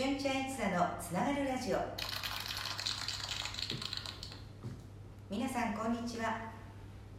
[0.00, 1.76] 純ちゃんいつだのつながるラジオ。
[5.28, 6.40] 皆さんこんにちは。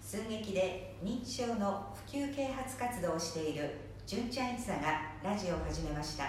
[0.00, 6.24] 寸劇で認知症の普及啓発活動をしている純ちゃんいつだがラジオを始めました。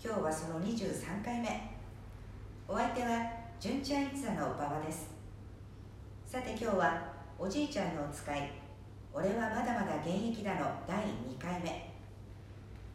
[0.00, 1.76] 今日はその23回目。
[2.68, 3.08] お相手は
[3.58, 5.08] 純ちゃんいつだの馬場です。
[6.28, 8.52] さて今日はおじいちゃんのお使い
[9.12, 11.92] 俺はまだまだ現役だの第2回目。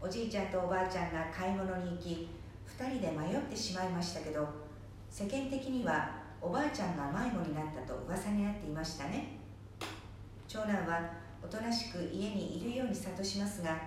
[0.01, 2.29] おじいちゃんとおばあちゃんが買い物に行き
[2.77, 4.47] 2人で迷ってしまいましたけど
[5.09, 6.09] 世間的には
[6.41, 9.39] おばあちゃんが迷子になったと噂になっていましたね。
[10.47, 10.99] 長男は
[11.41, 13.77] おとなしく家にいるように諭しますが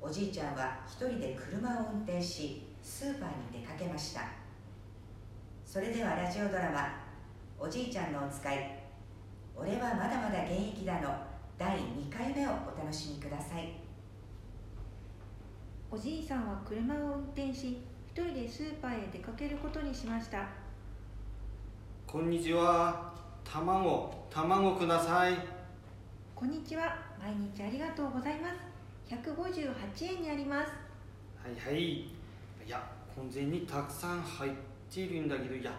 [0.00, 4.20] おじいちゃんは一人で車を運転しスーパーに出かけました。
[5.64, 6.88] それではラジオドラマ
[7.58, 8.78] 「おじいちゃんのお使い
[9.56, 11.08] 俺はまだまだ現役だ」の
[11.58, 13.72] 第2回目をお楽しみください。
[15.90, 17.78] おじいさんは車を運転し
[18.16, 20.48] 一人でスーパーへ出かけることにしました
[22.06, 23.12] こんにちは。
[23.44, 25.34] 卵、卵ください。
[26.34, 30.72] こんにちは毎日ありがとうございます158円にあります
[31.44, 31.84] はいはい。
[31.84, 32.10] い
[32.66, 32.82] や、
[33.14, 34.52] 完全にたくさん入っ
[34.90, 35.70] ているんだけど、いや、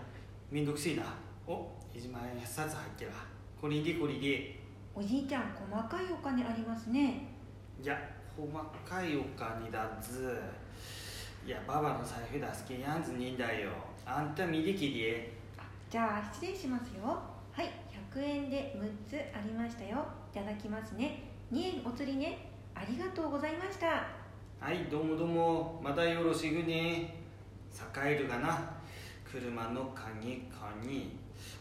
[0.52, 1.06] めんどくせえな。
[1.48, 1.66] お、
[1.96, 3.18] 1万円札入ってるわ。
[3.60, 4.28] これでこれで。
[4.28, 4.56] い
[4.94, 7.30] おじいちゃん細かいお金ありますね
[7.84, 7.98] や、
[8.38, 8.48] 細
[8.88, 10.40] かいお金だず。
[11.48, 13.72] いや、ババの財布出すけやんずねえんだよ。
[14.06, 15.38] あんた見てきで。
[15.90, 17.06] じゃあ失礼しますよ
[17.54, 17.72] はい
[18.14, 24.06] 100円で6つありましたよいただきますね2円お釣りねありがとうございました
[24.60, 25.80] はい、どうもどうも。
[25.84, 27.16] またよろしくね。
[27.96, 28.60] 栄えるがな。
[29.24, 31.16] 車の鍵かに。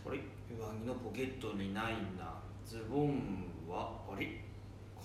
[0.07, 0.19] あれ、
[0.51, 2.41] 上着のポケットにないな。
[2.65, 4.41] ズボンは、あれ、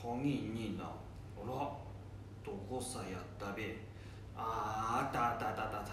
[0.01, 0.85] 鍵にな。
[0.85, 0.89] あ
[1.45, 1.53] ら、
[2.45, 3.75] どこさやったべ。
[4.35, 5.91] あー、あったあったあったあったあった。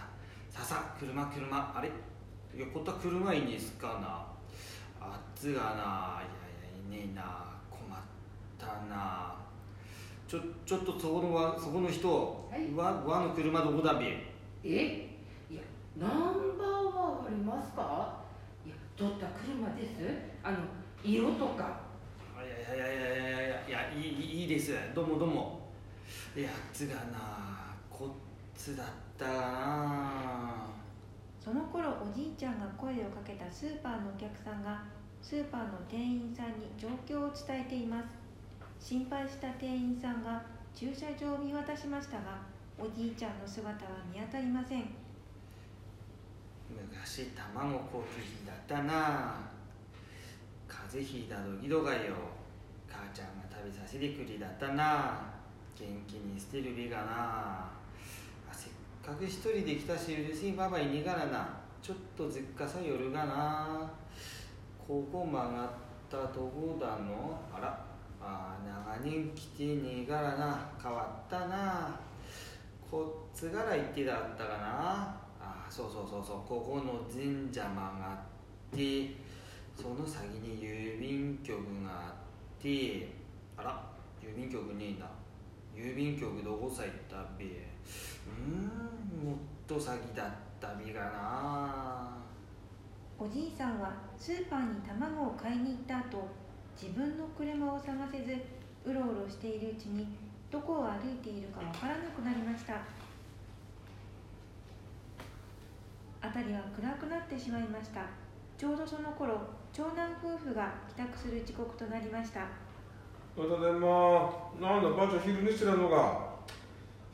[0.51, 1.73] ささ、車車。
[1.77, 1.89] あれ？
[2.57, 4.27] いや、こった車いいんですかな？
[5.01, 5.67] あっつがな。
[5.67, 7.23] いやいや、いねえな。
[7.71, 8.01] 困っ
[8.59, 9.37] たな。
[10.27, 12.09] ちょちょっとそこのわそこの人、
[12.51, 14.05] はいわ和の車どこだべ？
[14.63, 15.09] え？
[15.51, 15.63] いや
[15.97, 18.19] ナンバーはありますか？
[18.67, 19.91] いや取った車です？
[20.43, 20.59] あの
[21.03, 21.81] 色とか
[22.37, 25.61] あいやいやいやいやいやいやいやいいいいですどうもどうも
[26.37, 28.09] いやつがなこっ
[28.59, 28.87] つだっ
[29.17, 30.67] たかな
[31.41, 34.83] その頃おじいちゃんが声をかけたスーパーのお客さんが
[35.23, 38.09] スーパーの店員さんに状況を伝えています。
[38.81, 40.43] 心配した店員さんが
[40.75, 42.39] 駐車場を見渡しましたが
[42.79, 44.85] おじいちゃんの姿は見当たりません。
[46.69, 49.41] 昔卵コーヒーだったな
[50.67, 52.15] 風邪ひいた時どがよ。
[52.91, 55.31] 母ちゃんが食べさせてくれだったな
[55.79, 57.79] 元気に捨てるべがな
[59.09, 61.49] あせっかく一人で来たしうるせいばばいねえからな。
[61.81, 63.91] ちょっとずっかさ夜がな。
[64.87, 65.69] ここ曲がっ
[66.11, 67.41] たとこだの。
[67.51, 67.87] あら。
[68.21, 70.69] あ長年来てねえからな。
[70.83, 71.99] 変わったな。
[72.91, 75.17] こっつから行ってだったかな。
[75.41, 76.37] あそうそうそうそう。
[76.47, 78.19] ここの神社曲が
[78.75, 79.15] って
[79.75, 82.15] その先に郵便局があ
[82.59, 83.09] って。
[83.57, 83.83] あら。
[84.23, 85.09] 郵便局ねえな
[85.75, 87.47] 郵便局どこさ行ったべ。
[89.23, 89.31] うん。
[89.31, 90.31] もっと先だっ
[90.61, 92.19] たべがな。
[93.19, 96.29] おじいさんはスーパーに卵を買いに行った後
[96.81, 98.37] 自分の車を探せず
[98.85, 100.07] うろうろしているうちに
[100.51, 102.75] どこを歩いているかわからなくなりました。
[106.23, 108.03] 辺りは暗くなってしまいました。
[108.57, 109.39] ちょうどその頃
[109.73, 112.41] 長男夫婦が帰宅する時刻となりました。
[113.37, 116.29] ただいまなんだばあちゃん昼寝してたのか。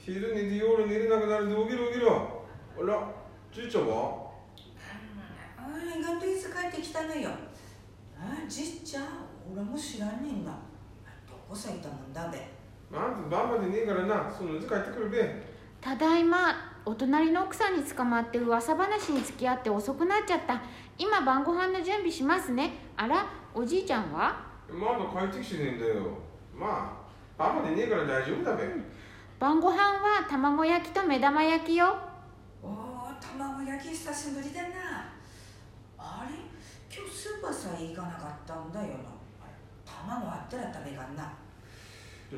[0.05, 2.45] 昼寝で夜寝れなくなるんで起きろ起きろ
[2.79, 3.11] あら
[3.51, 4.31] じいちゃんは？
[5.57, 7.31] ああ、意外といつ帰ってきたのよ。
[8.21, 9.05] ああ、じっちゃん、
[9.51, 10.51] 俺も知らんねんが。
[11.27, 12.37] どこさいたもんだべ。
[12.95, 14.31] なん晩までねえからな。
[14.31, 15.43] そのうち帰ってくるべ。
[15.81, 20.61] ただいまお隣の奥さんに捕まって噂話に付き合って遅くなっちゃった。
[20.99, 22.73] 今晩ご飯の準備しますね。
[22.99, 23.25] あら
[23.55, 24.45] おじいちゃんは？
[24.69, 25.95] まだ帰ってきてねえんだよ。
[26.55, 26.95] ま
[27.39, 28.65] あ晩までねえから大丈夫だべ
[29.45, 31.95] 晩ご飯は卵焼きと目玉焼きよ。
[32.63, 32.71] おお、
[33.21, 35.13] 卵焼き久しぶりだな。
[35.99, 36.35] あれ、
[36.91, 39.13] 今日スーパーさえ行かなかったんだよな。
[39.85, 41.31] 卵あったら食べがんな。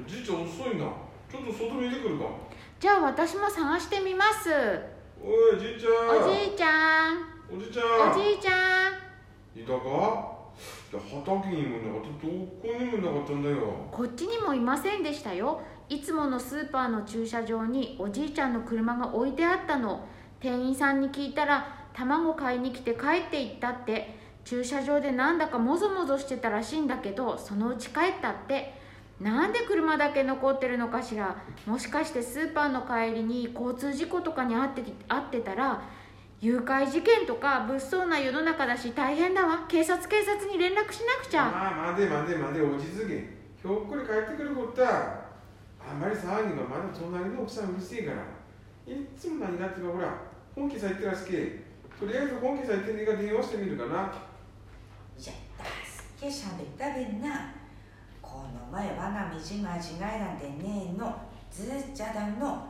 [0.05, 0.83] じいちゃん遅いな。
[1.31, 2.25] ちょっと外見てくるか。
[2.81, 4.51] じゃあ私も探してみます。
[5.23, 6.27] おいじいちゃん。
[6.27, 7.23] おじいちゃん。
[7.55, 8.11] おじいちゃん。
[8.11, 9.63] おじいちゃん。
[9.63, 10.35] いたか？
[10.91, 13.59] いや畑にもなかったどこにもなかったんだよ。
[13.93, 20.05] こっちにもいませんでしたよいつものスーパーの駐車場におじいちゃんの車が置いてあったの。
[20.41, 24.17] 店員さんに聞いたら卵買いに来て帰って行ったって。
[24.45, 28.75] 駐車場でなんだかもぞもぞしてたらしいんだけどそのうち帰ったって。
[29.21, 31.37] なんで車だけ残ってるのかしら。
[31.67, 35.83] もしかしてスーパーの帰りに交通事故とかに遭って遭ってたら
[36.41, 39.65] 誘拐事件とか物騒な世の中だし大変だわ。
[39.69, 41.45] 警察警察に連絡しなくちゃ。
[41.45, 43.37] まあ待て待て待て落ち着け。
[43.63, 45.26] ひょっこり帰ってくることは
[45.89, 48.19] あんまり騒ぎがまだ隣の奥さんうるせえから
[48.87, 50.13] いっつも何がってばほら
[50.55, 51.65] 本気さ言ってらっしけ
[51.99, 54.13] とりあえず本気さ言ってんねえが電話してみるかな
[55.17, 57.55] じゃあすっげしゃべったべんな
[58.21, 61.15] この前我が道間違いなんてねえの
[61.51, 62.67] ずーちゃだの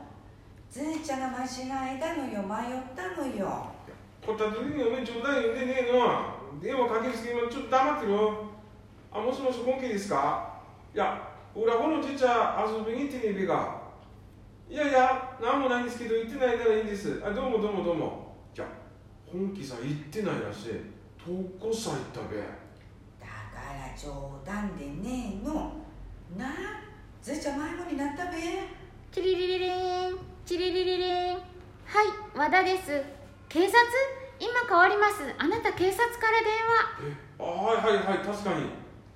[0.70, 3.66] ずーちゃが間違いだのよ迷ったのよ。
[4.24, 6.60] こった時におめえ冗談言うんでねえの。
[6.60, 8.44] 電話かける隙間ちょっと黙ってろ。
[9.12, 10.60] あもしもし本気ですか？
[10.94, 13.80] いや俺はこのじいちゃん遊びに行ってねえべが。
[14.68, 17.22] いやいや何もないんですけど行ってないならいいんです。
[17.24, 18.36] あどうもどうもどうも。
[18.52, 18.68] じゃあ
[19.24, 20.72] 本気さ行ってないらしい。
[21.16, 22.36] どこさ行ったべ。
[22.36, 25.72] だから冗談でねえの。
[26.36, 26.52] なあ
[27.22, 28.36] ずーちゃん迷子になったべ。
[29.10, 31.32] チリリリリンチリリリリン。
[31.32, 31.40] はい
[32.36, 33.02] 和田です。
[33.48, 33.74] 警察？
[34.38, 35.22] 今変わります。
[35.38, 36.52] あなた警察から電
[37.08, 37.08] 話。
[37.08, 38.66] えあはいはいはい確かに。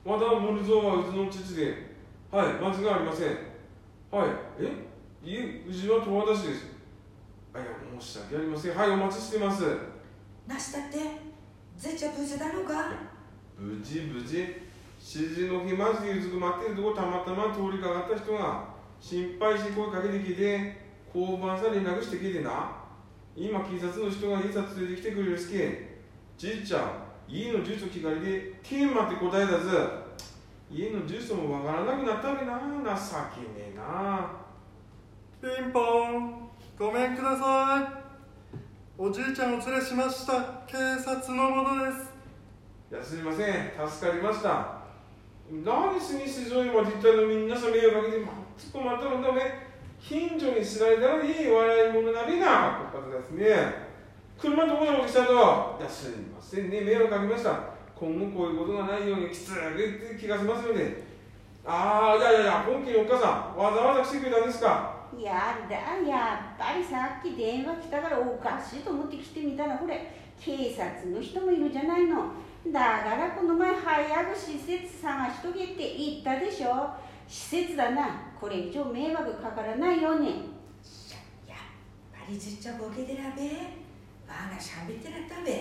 [0.03, 1.90] 和田森蔵はうちの父で
[2.31, 3.29] はい間違いありません。
[4.11, 4.29] はい
[4.61, 4.65] え？
[5.25, 6.67] いえうちは十和田市です。
[7.53, 7.67] あいや
[8.01, 8.77] 申し訳ありません。
[8.77, 9.65] はいお待ちしてます。
[10.47, 10.99] なしたって。
[11.77, 12.93] ずーちゃん無事だのか
[13.59, 14.37] 無事無事。
[14.39, 18.69] 指示の日マジでうずくまってるとこたまたま通りかかった人が
[19.01, 20.77] 心配して声かけてきて
[21.13, 22.77] 交番さ連絡してきてな。
[23.35, 25.99] 今警察の人がいざ連れてきてくれるすけ
[26.39, 26.91] じいちゃん
[27.27, 29.71] 家の住所聞かれてテーマって答えだず
[30.73, 32.61] 家の住所もわからなくなったべな。
[32.61, 33.03] 情
[33.35, 34.31] けねえな。
[35.43, 36.49] ピンポン。
[36.79, 38.01] ごめんください。
[38.97, 40.63] おじいちゃんを連れしました。
[40.69, 42.15] 警察の者です。
[42.93, 43.89] いやすみません。
[43.89, 44.79] 助かりました。
[45.51, 49.41] 何しに市場にまで行ったのみんなさ迷惑かけてまっつこまったのだめ
[50.01, 52.89] 近所に知られたらいい笑い物なりな。
[52.93, 53.91] こったですね。
[54.39, 55.33] 車どこで置きしたと
[55.81, 56.83] いやすみませんね。
[56.83, 61.05] 迷惑かけました今後こういうことがないようにきつく言って気がしますので
[61.67, 64.99] ああいやいやいや本気におっかさんわざわざ来てくれたんですか？
[65.19, 65.77] やだ
[66.09, 70.11] やっぱりさっき電話来たからおかしいと思って来てみたらこれ
[70.41, 72.33] 警察の人もいるじゃないの。
[72.73, 76.95] だからこの前早く施設探しとけって言ったでしょ。
[77.29, 78.33] 施設だな。
[78.41, 80.29] これ以上迷惑かからないように。
[81.47, 81.59] やっ
[82.13, 83.43] ぱりずっちゃボケでらべ。
[84.27, 85.51] わがしゃべってらったべ。
[85.51, 85.61] いや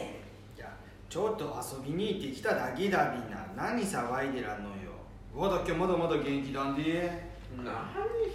[1.10, 3.44] ちょっと遊びに行ってきただけだみんな。
[3.58, 4.94] 何騒いでらんのよ。
[5.36, 7.30] わだっけまだまだ元気だんで。
[7.58, 7.66] 何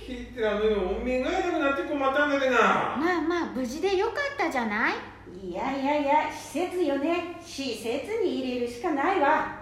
[0.08, 2.56] 引いてらのよおめえがいなくなって困ったんだべな。
[2.58, 4.94] まあまあ無事でよかったじゃない？
[5.50, 7.36] いやいやいや施設よね。
[7.40, 9.56] 施設に入れるしかないわ。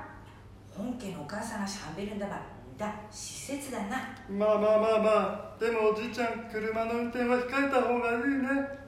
[0.75, 2.41] 本家のお母さんがしゃべるんだば
[2.79, 3.97] だ施設だな。
[4.31, 5.61] まあまあまあまあ。
[5.61, 8.82] でもおじいちゃん車の運転は控えた方がいいね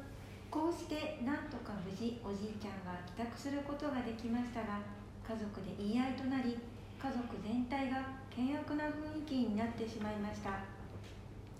[0.54, 4.78] こうしてなんとか無事おじいちゃんが帰宅することができましたが
[5.26, 6.56] 家族で言い合いとなり
[6.94, 10.50] 家族全体が険悪な雰囲気になってしまいました。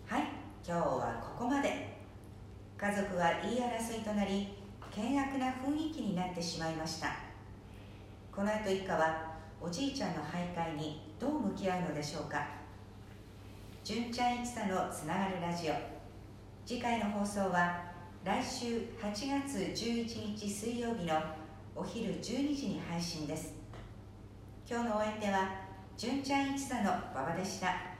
[0.07, 0.31] はい
[0.65, 1.99] 今日はここまで。
[2.79, 4.55] 家族は言い争いとなり
[4.95, 7.17] 険悪な雰囲気になってしまいました。
[8.31, 12.47] この後一家はおじいちゃんの徘徊にどう向き合うのでしょうか。
[13.83, 15.75] 純ちゃん一茶のつながるラジオ。
[16.65, 17.94] 次回の放送は
[18.25, 21.21] 来週8月11日水曜日の
[21.77, 23.53] お昼12時に配信です。
[24.67, 25.51] 今日のお相手は
[25.95, 27.94] 純ちゃん一座の馬場でした。